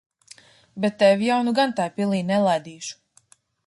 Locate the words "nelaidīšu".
2.33-3.01